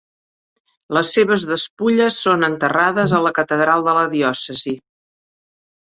Les 0.97 1.11
seves 1.17 1.45
despulles 1.51 2.17
són 2.29 2.47
enterrades 2.49 3.15
a 3.19 3.23
la 3.27 3.35
Catedral 3.41 3.89
de 3.89 3.95
la 3.99 4.07
diòcesi. 4.19 4.79